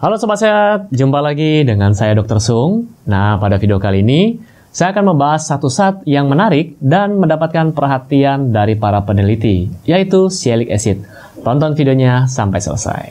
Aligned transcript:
Halo 0.00 0.16
Sobat 0.16 0.40
Sehat, 0.40 0.88
jumpa 0.96 1.20
lagi 1.20 1.60
dengan 1.60 1.92
saya 1.92 2.16
Dr. 2.16 2.40
Sung. 2.40 2.88
Nah, 3.04 3.36
pada 3.36 3.60
video 3.60 3.76
kali 3.76 4.00
ini, 4.00 4.40
saya 4.72 4.96
akan 4.96 5.12
membahas 5.12 5.44
satu 5.44 5.68
zat 5.68 6.00
yang 6.08 6.24
menarik 6.24 6.72
dan 6.80 7.20
mendapatkan 7.20 7.76
perhatian 7.76 8.48
dari 8.48 8.80
para 8.80 9.04
peneliti, 9.04 9.68
yaitu 9.84 10.32
sialic 10.32 10.72
acid. 10.72 11.04
Tonton 11.44 11.76
videonya 11.76 12.24
sampai 12.24 12.64
selesai. 12.64 13.04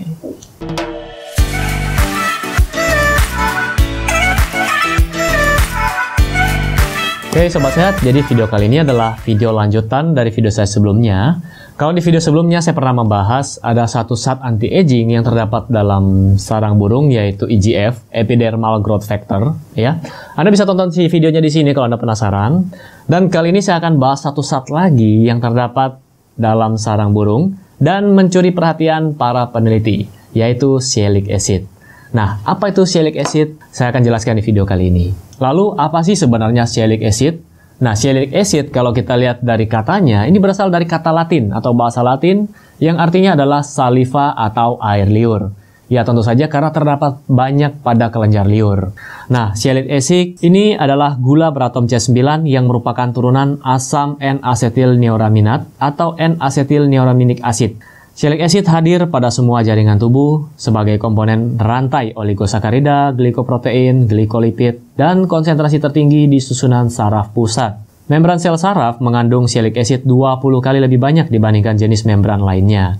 Oke 7.29 7.53
Sobat 7.53 7.77
Sehat, 7.77 8.01
jadi 8.01 8.25
video 8.25 8.49
kali 8.49 8.65
ini 8.65 8.81
adalah 8.81 9.13
video 9.21 9.53
lanjutan 9.53 10.17
dari 10.17 10.33
video 10.33 10.49
saya 10.49 10.65
sebelumnya 10.65 11.37
kalau 11.79 11.95
di 11.95 12.03
video 12.03 12.19
sebelumnya 12.19 12.59
saya 12.59 12.75
pernah 12.75 12.91
membahas 12.91 13.55
ada 13.63 13.87
satu 13.87 14.11
zat 14.19 14.43
anti-aging 14.43 15.15
yang 15.15 15.23
terdapat 15.23 15.71
dalam 15.71 16.35
sarang 16.35 16.75
burung 16.75 17.07
yaitu 17.07 17.47
EGF, 17.47 18.03
Epidermal 18.11 18.83
Growth 18.83 19.07
Factor, 19.07 19.55
ya. 19.79 20.03
Anda 20.35 20.51
bisa 20.51 20.67
tonton 20.67 20.91
si 20.91 21.07
videonya 21.07 21.39
di 21.39 21.47
sini 21.47 21.71
kalau 21.71 21.87
Anda 21.87 21.95
penasaran. 21.95 22.67
Dan 23.07 23.31
kali 23.31 23.55
ini 23.55 23.63
saya 23.63 23.79
akan 23.79 23.95
bahas 23.95 24.27
satu 24.27 24.43
zat 24.43 24.67
lagi 24.67 25.23
yang 25.23 25.39
terdapat 25.39 26.03
dalam 26.35 26.75
sarang 26.75 27.15
burung 27.15 27.55
dan 27.79 28.11
mencuri 28.11 28.51
perhatian 28.51 29.15
para 29.15 29.47
peneliti, 29.47 30.11
yaitu 30.35 30.83
sialic 30.83 31.31
acid. 31.31 31.63
Nah, 32.11 32.43
apa 32.43 32.75
itu 32.75 32.83
sialic 32.83 33.15
acid? 33.15 33.55
Saya 33.71 33.95
akan 33.95 34.03
jelaskan 34.03 34.35
di 34.35 34.43
video 34.43 34.67
kali 34.67 34.91
ini. 34.91 35.15
Lalu, 35.39 35.79
apa 35.79 36.03
sih 36.03 36.19
sebenarnya 36.19 36.67
sialic 36.67 37.07
acid? 37.07 37.39
Nah, 37.79 37.95
sialic 37.95 38.35
acid 38.35 38.75
kalau 38.75 38.91
kita 38.91 39.15
lihat 39.15 39.39
dari 39.39 39.63
katanya, 39.63 40.27
ini 40.27 40.35
berasal 40.35 40.67
dari 40.67 40.83
kata 40.83 41.15
Latin 41.15 41.55
atau 41.55 41.71
bahasa 41.71 42.03
Latin 42.03 42.51
yang 42.83 42.99
artinya 42.99 43.39
adalah 43.39 43.63
saliva 43.63 44.35
atau 44.35 44.75
air 44.83 45.07
liur. 45.07 45.55
Ya 45.89 46.05
tentu 46.05 46.21
saja 46.21 46.45
karena 46.51 46.69
terdapat 46.69 47.17
banyak 47.25 47.81
pada 47.81 48.13
kelenjar 48.13 48.45
liur. 48.45 48.93
Nah, 49.31 49.57
sialic 49.57 49.89
acid 49.89 50.37
ini 50.45 50.77
adalah 50.77 51.17
gula 51.17 51.49
beratom 51.49 51.89
C9 51.89 52.45
yang 52.45 52.69
merupakan 52.69 53.09
turunan 53.09 53.57
asam 53.65 54.19
N-asetil 54.21 54.99
neuraminat 55.01 55.65
atau 55.81 56.13
N-asetil 56.13 56.85
neuraminik 56.85 57.41
acid. 57.41 57.79
Sialic 58.19 58.43
acid 58.43 58.67
hadir 58.67 59.07
pada 59.07 59.31
semua 59.31 59.63
jaringan 59.63 59.95
tubuh 59.95 60.51
sebagai 60.59 60.99
komponen 60.99 61.55
rantai 61.55 62.11
oligosakarida, 62.11 63.15
glikoprotein, 63.15 64.11
glikolipid, 64.11 64.99
dan 64.99 65.23
konsentrasi 65.23 65.79
tertinggi 65.79 66.27
di 66.27 66.43
susunan 66.43 66.91
saraf 66.91 67.31
pusat. 67.31 67.79
Membran 68.11 68.35
sel 68.35 68.59
saraf 68.59 68.99
mengandung 68.99 69.47
sialic 69.47 69.79
acid 69.79 70.03
20 70.03 70.35
kali 70.59 70.83
lebih 70.83 70.99
banyak 70.99 71.31
dibandingkan 71.31 71.79
jenis 71.79 72.03
membran 72.03 72.43
lainnya. 72.43 72.99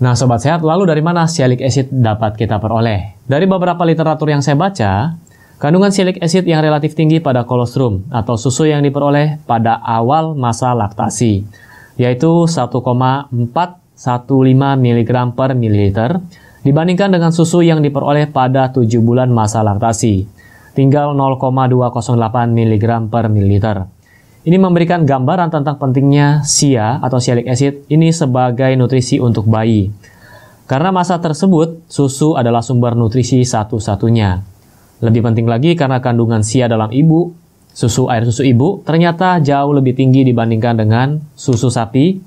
Nah, 0.00 0.16
sobat 0.16 0.40
sehat, 0.40 0.64
lalu 0.64 0.88
dari 0.88 1.04
mana 1.04 1.28
sialic 1.28 1.60
acid 1.60 1.92
dapat 1.92 2.40
kita 2.40 2.56
peroleh? 2.56 3.20
Dari 3.28 3.44
beberapa 3.44 3.84
literatur 3.84 4.32
yang 4.32 4.40
saya 4.40 4.56
baca, 4.56 5.12
kandungan 5.60 5.92
sialic 5.92 6.24
acid 6.24 6.48
yang 6.48 6.64
relatif 6.64 6.96
tinggi 6.96 7.20
pada 7.20 7.44
kolostrum 7.44 8.08
atau 8.08 8.40
susu 8.40 8.64
yang 8.64 8.80
diperoleh 8.80 9.44
pada 9.44 9.76
awal 9.84 10.32
masa 10.32 10.72
laktasi, 10.72 11.44
yaitu 12.00 12.48
1,4 12.48 13.84
15 13.98 14.78
mg 14.78 15.10
per 15.34 15.58
mililiter 15.58 16.22
dibandingkan 16.62 17.10
dengan 17.10 17.34
susu 17.34 17.66
yang 17.66 17.82
diperoleh 17.82 18.30
pada 18.30 18.70
7 18.70 18.86
bulan 19.02 19.26
masa 19.34 19.66
laktasi, 19.66 20.30
tinggal 20.78 21.18
0,208 21.18 22.54
mg 22.54 22.86
per 23.10 23.26
mililiter. 23.26 23.90
Ini 24.46 24.54
memberikan 24.54 25.02
gambaran 25.02 25.50
tentang 25.50 25.82
pentingnya 25.82 26.46
SIA 26.46 27.02
atau 27.02 27.18
sialic 27.18 27.50
acid 27.50 27.90
ini 27.90 28.14
sebagai 28.14 28.70
nutrisi 28.78 29.18
untuk 29.18 29.50
bayi. 29.50 29.90
Karena 30.70 30.94
masa 30.94 31.18
tersebut, 31.18 31.82
susu 31.90 32.38
adalah 32.38 32.62
sumber 32.62 32.94
nutrisi 32.94 33.42
satu-satunya. 33.42 34.40
Lebih 35.02 35.26
penting 35.26 35.50
lagi 35.50 35.74
karena 35.74 35.98
kandungan 35.98 36.46
SIA 36.46 36.70
dalam 36.70 36.94
ibu, 36.94 37.34
susu 37.78 38.10
air 38.10 38.26
susu 38.26 38.42
ibu 38.42 38.82
ternyata 38.82 39.38
jauh 39.38 39.70
lebih 39.70 39.94
tinggi 39.94 40.26
dibandingkan 40.26 40.74
dengan 40.82 41.22
susu 41.38 41.70
sapi 41.70 42.18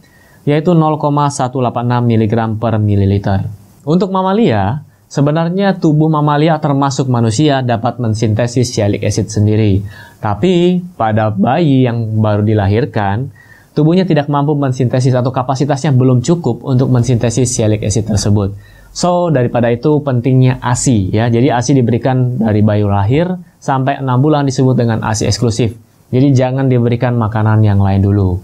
yaitu 0.46 0.74
0,186 0.74 1.53
mg 1.85 2.34
per 2.57 2.74
mililiter. 2.81 3.46
Untuk 3.85 4.09
mamalia, 4.13 4.85
sebenarnya 5.09 5.78
tubuh 5.78 6.07
mamalia 6.07 6.57
termasuk 6.57 7.09
manusia 7.09 7.62
dapat 7.62 7.97
mensintesis 7.97 8.72
sialic 8.74 9.06
acid 9.06 9.29
sendiri. 9.29 9.81
Tapi 10.22 10.81
pada 10.97 11.34
bayi 11.34 11.85
yang 11.85 12.22
baru 12.22 12.46
dilahirkan, 12.46 13.34
tubuhnya 13.74 14.06
tidak 14.06 14.29
mampu 14.29 14.53
mensintesis 14.53 15.13
atau 15.13 15.34
kapasitasnya 15.34 15.94
belum 15.94 16.22
cukup 16.22 16.62
untuk 16.62 16.90
mensintesis 16.94 17.50
sialic 17.50 17.81
acid 17.81 18.06
tersebut. 18.06 18.53
So, 18.91 19.31
daripada 19.31 19.72
itu 19.72 20.03
pentingnya 20.03 20.59
ASI 20.59 21.16
ya. 21.16 21.31
Jadi 21.31 21.47
ASI 21.47 21.79
diberikan 21.79 22.35
dari 22.35 22.59
bayi 22.59 22.84
lahir 22.84 23.40
sampai 23.56 24.03
6 24.03 24.08
bulan 24.19 24.44
disebut 24.44 24.75
dengan 24.75 25.00
ASI 25.00 25.31
eksklusif. 25.31 25.79
Jadi 26.12 26.28
jangan 26.35 26.68
diberikan 26.68 27.16
makanan 27.16 27.63
yang 27.63 27.79
lain 27.79 28.03
dulu. 28.03 28.35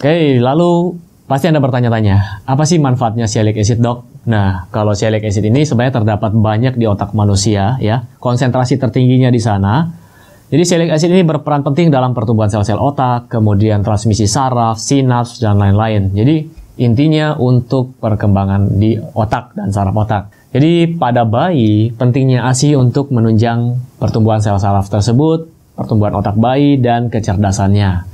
Oke, 0.00 0.40
lalu 0.40 0.96
Pasti 1.26 1.50
Anda 1.50 1.58
bertanya-tanya, 1.58 2.46
apa 2.46 2.62
sih 2.62 2.78
manfaatnya 2.78 3.26
sialic 3.26 3.58
acid 3.58 3.82
dok? 3.82 4.06
Nah, 4.30 4.70
kalau 4.70 4.94
sialic 4.94 5.26
acid 5.26 5.42
ini 5.42 5.66
sebenarnya 5.66 5.98
terdapat 5.98 6.30
banyak 6.30 6.78
di 6.78 6.86
otak 6.86 7.18
manusia 7.18 7.74
ya, 7.82 8.06
konsentrasi 8.22 8.78
tertingginya 8.78 9.34
di 9.34 9.42
sana. 9.42 9.90
Jadi 10.46 10.62
sialic 10.62 10.94
acid 10.94 11.10
ini 11.10 11.26
berperan 11.26 11.66
penting 11.66 11.90
dalam 11.90 12.14
pertumbuhan 12.14 12.46
sel-sel 12.46 12.78
otak, 12.78 13.26
kemudian 13.26 13.82
transmisi 13.82 14.30
saraf, 14.30 14.78
sinaps, 14.78 15.42
dan 15.42 15.58
lain-lain. 15.58 16.14
Jadi 16.14 16.46
intinya 16.78 17.34
untuk 17.34 17.98
perkembangan 17.98 18.78
di 18.78 18.94
otak 18.94 19.58
dan 19.58 19.74
saraf 19.74 19.98
otak. 19.98 20.30
Jadi 20.54 20.94
pada 20.94 21.26
bayi, 21.26 21.90
pentingnya 21.90 22.46
ASI 22.46 22.78
untuk 22.78 23.10
menunjang 23.10 23.74
pertumbuhan 23.98 24.38
sel 24.38 24.62
saraf 24.62 24.86
tersebut, 24.86 25.50
pertumbuhan 25.74 26.14
otak 26.14 26.38
bayi, 26.38 26.78
dan 26.78 27.10
kecerdasannya. 27.10 28.06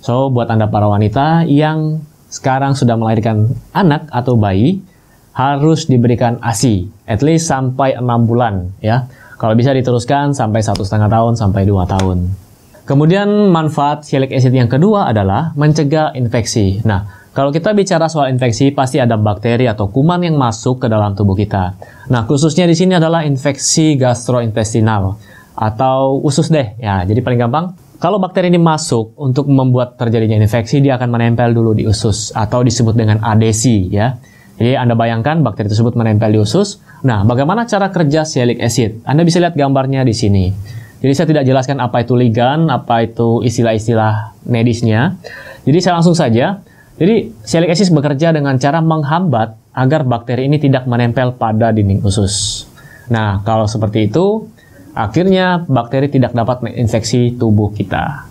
So, 0.00 0.32
buat 0.32 0.48
Anda 0.48 0.72
para 0.72 0.88
wanita 0.88 1.44
yang 1.44 2.00
sekarang 2.34 2.74
sudah 2.74 2.98
melahirkan 2.98 3.54
anak 3.70 4.10
atau 4.10 4.34
bayi, 4.34 4.82
harus 5.38 5.86
diberikan 5.86 6.42
ASI, 6.42 6.90
at 7.06 7.22
least 7.22 7.46
sampai 7.46 7.94
6 7.94 8.02
bulan 8.26 8.74
ya. 8.82 9.06
Kalau 9.38 9.54
bisa 9.54 9.70
diteruskan 9.70 10.34
sampai 10.34 10.62
satu 10.62 10.82
setengah 10.82 11.10
tahun 11.10 11.38
sampai 11.38 11.62
2 11.62 11.86
tahun. 11.86 12.18
Kemudian 12.84 13.50
manfaat 13.54 14.02
sialic 14.02 14.34
acid 14.34 14.50
yang 14.50 14.70
kedua 14.70 15.10
adalah 15.10 15.54
mencegah 15.54 16.14
infeksi. 16.18 16.82
Nah, 16.82 17.30
kalau 17.34 17.50
kita 17.50 17.74
bicara 17.74 18.06
soal 18.06 18.30
infeksi, 18.30 18.70
pasti 18.70 19.02
ada 19.02 19.18
bakteri 19.18 19.66
atau 19.66 19.90
kuman 19.90 20.22
yang 20.22 20.38
masuk 20.38 20.84
ke 20.84 20.86
dalam 20.86 21.18
tubuh 21.18 21.34
kita. 21.34 21.74
Nah, 22.10 22.26
khususnya 22.30 22.68
di 22.70 22.78
sini 22.78 22.94
adalah 22.94 23.26
infeksi 23.26 23.98
gastrointestinal 23.98 25.18
atau 25.58 26.22
usus 26.22 26.46
deh. 26.46 26.78
Ya, 26.78 27.02
jadi 27.02 27.18
paling 27.24 27.40
gampang 27.42 27.74
kalau 28.04 28.20
bakteri 28.20 28.52
ini 28.52 28.60
masuk 28.60 29.16
untuk 29.16 29.48
membuat 29.48 29.96
terjadinya 29.96 30.36
infeksi, 30.36 30.84
dia 30.84 31.00
akan 31.00 31.08
menempel 31.08 31.56
dulu 31.56 31.72
di 31.72 31.88
usus 31.88 32.36
atau 32.36 32.60
disebut 32.60 32.92
dengan 32.92 33.24
adesi 33.24 33.88
ya. 33.88 34.20
Jadi 34.60 34.76
Anda 34.76 34.92
bayangkan 34.92 35.40
bakteri 35.40 35.72
tersebut 35.72 35.96
menempel 35.96 36.28
di 36.28 36.36
usus. 36.36 36.84
Nah, 37.00 37.24
bagaimana 37.24 37.64
cara 37.64 37.88
kerja 37.88 38.28
sialic 38.28 38.60
acid? 38.60 39.00
Anda 39.08 39.24
bisa 39.24 39.40
lihat 39.40 39.56
gambarnya 39.56 40.04
di 40.04 40.12
sini. 40.12 40.52
Jadi 41.00 41.12
saya 41.16 41.32
tidak 41.32 41.48
jelaskan 41.48 41.80
apa 41.80 42.04
itu 42.04 42.12
ligan, 42.12 42.68
apa 42.68 43.08
itu 43.08 43.40
istilah-istilah 43.40 44.36
medisnya. 44.52 45.16
Jadi 45.64 45.78
saya 45.80 45.96
langsung 45.96 46.12
saja. 46.12 46.60
Jadi 47.00 47.32
sialic 47.40 47.72
acid 47.72 47.88
bekerja 47.88 48.36
dengan 48.36 48.60
cara 48.60 48.84
menghambat 48.84 49.56
agar 49.72 50.04
bakteri 50.04 50.44
ini 50.44 50.60
tidak 50.60 50.84
menempel 50.84 51.40
pada 51.40 51.72
dinding 51.72 52.04
usus. 52.04 52.68
Nah, 53.08 53.40
kalau 53.48 53.64
seperti 53.64 54.12
itu, 54.12 54.44
Akhirnya 54.94 55.66
bakteri 55.66 56.06
tidak 56.06 56.38
dapat 56.38 56.62
menginfeksi 56.62 57.34
tubuh 57.34 57.74
kita. 57.74 58.30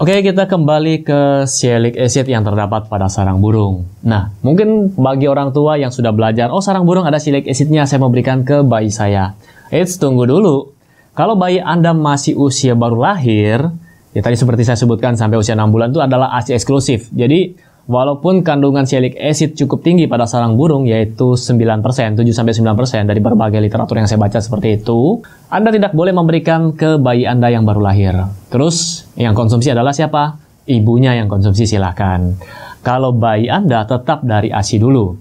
Oke, 0.00 0.24
kita 0.24 0.48
kembali 0.48 1.04
ke 1.04 1.44
sialic 1.44 1.92
acid 2.00 2.24
yang 2.24 2.40
terdapat 2.40 2.88
pada 2.88 3.04
sarang 3.12 3.36
burung. 3.36 3.84
Nah, 4.00 4.32
mungkin 4.40 4.96
bagi 4.96 5.28
orang 5.28 5.52
tua 5.52 5.76
yang 5.76 5.92
sudah 5.92 6.08
belajar, 6.08 6.48
oh 6.48 6.64
sarang 6.64 6.88
burung 6.88 7.04
ada 7.04 7.20
sialic 7.20 7.44
acidnya, 7.44 7.84
saya 7.84 8.00
mau 8.00 8.08
berikan 8.08 8.40
ke 8.40 8.64
bayi 8.64 8.88
saya. 8.88 9.36
Eits, 9.68 10.00
tunggu 10.00 10.24
dulu. 10.24 10.72
Kalau 11.12 11.36
bayi 11.36 11.60
Anda 11.60 11.92
masih 11.92 12.32
usia 12.40 12.72
baru 12.72 12.96
lahir, 12.96 13.68
ya 14.16 14.20
tadi 14.24 14.40
seperti 14.40 14.64
saya 14.64 14.80
sebutkan 14.80 15.20
sampai 15.20 15.36
usia 15.36 15.52
6 15.52 15.68
bulan 15.68 15.92
itu 15.92 16.00
adalah 16.00 16.32
ASI 16.32 16.56
eksklusif. 16.56 17.12
Jadi, 17.12 17.60
Walaupun 17.90 18.46
kandungan 18.46 18.86
sialic 18.86 19.18
acid 19.18 19.58
cukup 19.58 19.82
tinggi 19.82 20.06
pada 20.06 20.22
sarang 20.22 20.54
burung 20.54 20.86
yaitu 20.86 21.34
9%, 21.34 21.82
7-9% 21.82 22.22
dari 23.02 23.18
berbagai 23.18 23.58
literatur 23.58 23.98
yang 23.98 24.06
saya 24.06 24.22
baca 24.22 24.38
seperti 24.38 24.78
itu, 24.78 25.18
Anda 25.50 25.74
tidak 25.74 25.90
boleh 25.98 26.14
memberikan 26.14 26.70
ke 26.70 27.02
bayi 27.02 27.26
Anda 27.26 27.50
yang 27.50 27.66
baru 27.66 27.82
lahir. 27.82 28.14
Terus, 28.46 29.10
yang 29.18 29.34
konsumsi 29.34 29.74
adalah 29.74 29.90
siapa? 29.90 30.38
Ibunya 30.70 31.18
yang 31.18 31.26
konsumsi 31.26 31.66
silahkan. 31.66 32.38
Kalau 32.86 33.10
bayi 33.10 33.50
Anda 33.50 33.82
tetap 33.82 34.22
dari 34.22 34.54
ASI 34.54 34.78
dulu. 34.78 35.18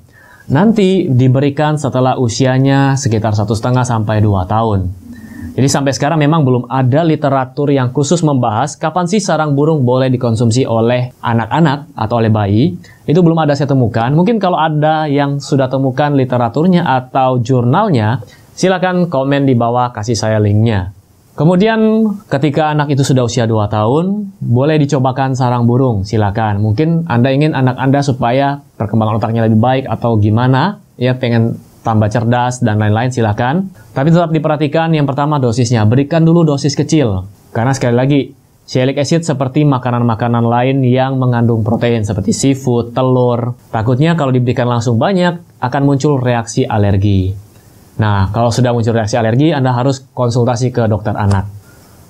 Nanti 0.54 1.10
diberikan 1.10 1.74
setelah 1.74 2.22
usianya 2.22 2.94
sekitar 2.94 3.34
1,5 3.34 3.50
sampai 3.82 4.22
2 4.22 4.46
tahun. 4.46 5.09
Jadi 5.56 5.68
sampai 5.68 5.92
sekarang 5.92 6.22
memang 6.22 6.46
belum 6.46 6.64
ada 6.70 7.02
literatur 7.04 7.74
yang 7.74 7.90
khusus 7.90 8.22
membahas 8.24 8.78
kapan 8.78 9.10
sih 9.10 9.20
sarang 9.20 9.58
burung 9.58 9.84
boleh 9.84 10.08
dikonsumsi 10.14 10.64
oleh 10.64 11.12
anak-anak 11.20 11.92
atau 11.98 12.16
oleh 12.22 12.32
bayi. 12.32 12.78
Itu 13.04 13.26
belum 13.26 13.44
ada 13.44 13.58
saya 13.58 13.68
temukan. 13.68 14.14
Mungkin 14.14 14.38
kalau 14.38 14.56
ada 14.56 15.10
yang 15.10 15.42
sudah 15.42 15.68
temukan 15.68 16.14
literaturnya 16.14 16.86
atau 16.86 17.42
jurnalnya, 17.42 18.22
silakan 18.54 19.10
komen 19.10 19.50
di 19.50 19.58
bawah 19.58 19.92
kasih 19.92 20.16
saya 20.16 20.38
linknya. 20.38 20.94
Kemudian 21.40 22.04
ketika 22.28 22.68
anak 22.76 22.92
itu 22.92 23.08
sudah 23.08 23.24
usia 23.24 23.48
2 23.48 23.72
tahun, 23.72 24.36
boleh 24.44 24.76
dicobakan 24.84 25.40
sarang 25.40 25.64
burung, 25.64 26.04
silakan. 26.04 26.60
Mungkin 26.60 27.08
Anda 27.08 27.32
ingin 27.32 27.56
anak 27.56 27.80
Anda 27.80 28.04
supaya 28.04 28.60
perkembangan 28.76 29.24
otaknya 29.24 29.48
lebih 29.48 29.64
baik 29.64 29.88
atau 29.88 30.20
gimana, 30.20 30.84
ya 31.00 31.16
pengen 31.16 31.56
tambah 31.82 32.12
cerdas 32.12 32.64
dan 32.64 32.80
lain-lain 32.80 33.12
silakan. 33.12 33.72
Tapi 33.96 34.12
tetap 34.12 34.32
diperhatikan 34.32 34.92
yang 34.92 35.08
pertama 35.08 35.40
dosisnya, 35.40 35.84
berikan 35.88 36.24
dulu 36.24 36.44
dosis 36.44 36.76
kecil. 36.76 37.28
Karena 37.52 37.74
sekali 37.74 37.96
lagi, 37.96 38.22
Sialic 38.70 39.02
acid 39.02 39.26
seperti 39.26 39.66
makanan-makanan 39.66 40.46
lain 40.46 40.86
yang 40.86 41.18
mengandung 41.18 41.66
protein 41.66 42.06
seperti 42.06 42.38
seafood, 42.38 42.94
telur. 42.94 43.58
Takutnya 43.74 44.14
kalau 44.14 44.30
diberikan 44.30 44.70
langsung 44.70 45.02
banyak 45.02 45.58
akan 45.58 45.82
muncul 45.82 46.22
reaksi 46.22 46.70
alergi. 46.70 47.34
Nah, 47.98 48.30
kalau 48.30 48.54
sudah 48.54 48.70
muncul 48.70 48.94
reaksi 48.94 49.18
alergi, 49.18 49.50
Anda 49.58 49.74
harus 49.74 50.06
konsultasi 50.14 50.70
ke 50.70 50.86
dokter 50.86 51.18
anak. 51.18 51.59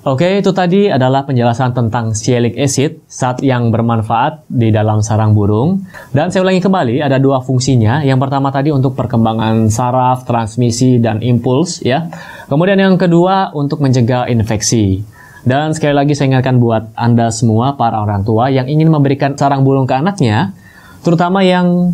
Oke, 0.00 0.40
itu 0.40 0.48
tadi 0.56 0.88
adalah 0.88 1.28
penjelasan 1.28 1.76
tentang 1.76 2.16
sialic 2.16 2.56
acid, 2.56 3.04
zat 3.04 3.44
yang 3.44 3.68
bermanfaat 3.68 4.48
di 4.48 4.72
dalam 4.72 5.04
sarang 5.04 5.36
burung. 5.36 5.84
Dan 6.08 6.32
saya 6.32 6.40
ulangi 6.40 6.64
kembali, 6.64 7.04
ada 7.04 7.20
dua 7.20 7.44
fungsinya. 7.44 8.00
Yang 8.00 8.16
pertama 8.24 8.48
tadi 8.48 8.72
untuk 8.72 8.96
perkembangan 8.96 9.68
saraf, 9.68 10.24
transmisi, 10.24 10.96
dan 11.04 11.20
impuls, 11.20 11.84
ya. 11.84 12.08
Kemudian 12.48 12.80
yang 12.80 12.96
kedua 12.96 13.52
untuk 13.52 13.84
mencegah 13.84 14.24
infeksi. 14.32 15.04
Dan 15.44 15.76
sekali 15.76 15.92
lagi 15.92 16.16
saya 16.16 16.32
ingatkan 16.32 16.56
buat 16.56 16.96
Anda 16.96 17.28
semua 17.28 17.76
para 17.76 18.00
orang 18.00 18.24
tua 18.24 18.48
yang 18.48 18.72
ingin 18.72 18.88
memberikan 18.88 19.36
sarang 19.36 19.68
burung 19.68 19.84
ke 19.84 20.00
anaknya, 20.00 20.56
terutama 21.04 21.44
yang 21.44 21.92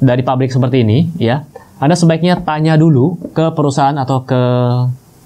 dari 0.00 0.24
pabrik 0.24 0.48
seperti 0.48 0.88
ini, 0.88 1.12
ya. 1.20 1.44
Anda 1.76 2.00
sebaiknya 2.00 2.40
tanya 2.48 2.80
dulu 2.80 3.20
ke 3.36 3.52
perusahaan 3.52 4.00
atau 4.00 4.24
ke 4.24 4.40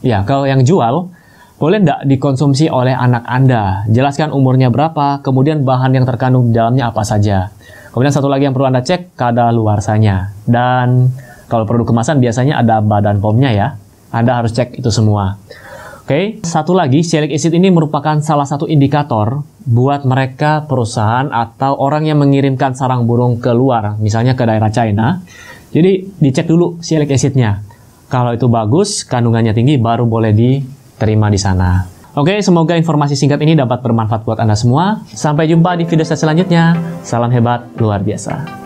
ya 0.03 0.27
ke 0.27 0.51
yang 0.51 0.67
jual, 0.67 1.15
boleh 1.57 1.81
tidak 1.81 2.01
dikonsumsi 2.05 2.69
oleh 2.69 2.93
anak 2.93 3.25
Anda? 3.25 3.89
Jelaskan 3.89 4.29
umurnya 4.29 4.69
berapa, 4.69 5.25
kemudian 5.25 5.65
bahan 5.65 5.97
yang 5.97 6.05
terkandung 6.05 6.53
di 6.53 6.53
dalamnya 6.53 6.93
apa 6.93 7.01
saja. 7.01 7.49
Kemudian 7.97 8.13
satu 8.13 8.29
lagi 8.29 8.45
yang 8.45 8.53
perlu 8.53 8.69
Anda 8.69 8.85
cek, 8.85 9.17
kadar 9.17 9.57
luarsanya. 9.57 10.37
Dan 10.45 11.09
kalau 11.49 11.65
produk 11.65 11.89
kemasan 11.89 12.21
biasanya 12.21 12.61
ada 12.61 12.85
badan 12.85 13.25
POM-nya 13.25 13.51
ya. 13.57 13.69
Anda 14.13 14.37
harus 14.37 14.53
cek 14.53 14.77
itu 14.77 14.93
semua. 14.93 15.41
Oke, 16.07 16.13
okay. 16.13 16.25
satu 16.45 16.71
lagi, 16.71 17.03
sialic 17.03 17.35
acid 17.35 17.51
ini 17.57 17.67
merupakan 17.67 18.15
salah 18.23 18.47
satu 18.47 18.71
indikator 18.71 19.43
buat 19.67 20.07
mereka 20.07 20.63
perusahaan 20.69 21.27
atau 21.33 21.75
orang 21.83 22.07
yang 22.07 22.23
mengirimkan 22.23 22.79
sarang 22.79 23.11
burung 23.11 23.43
ke 23.43 23.51
luar, 23.51 23.99
misalnya 23.99 24.39
ke 24.39 24.47
daerah 24.47 24.71
China. 24.71 25.25
Jadi 25.75 26.07
dicek 26.23 26.47
dulu 26.47 26.79
sialic 26.79 27.11
acidnya. 27.11 27.65
Kalau 28.07 28.31
itu 28.37 28.47
bagus, 28.47 29.03
kandungannya 29.03 29.51
tinggi, 29.51 29.83
baru 29.83 30.07
boleh 30.07 30.31
diterima 30.97 31.29
di 31.29 31.37
sana. 31.37 31.85
Oke, 32.17 32.41
semoga 32.41 32.73
informasi 32.73 33.13
singkat 33.13 33.45
ini 33.45 33.53
dapat 33.53 33.85
bermanfaat 33.85 34.25
buat 34.25 34.41
Anda 34.41 34.57
semua. 34.57 35.05
Sampai 35.13 35.53
jumpa 35.53 35.77
di 35.77 35.85
video 35.85 36.09
saya 36.09 36.17
selanjutnya. 36.17 36.73
Salam 37.05 37.29
hebat, 37.29 37.69
luar 37.77 38.01
biasa. 38.01 38.66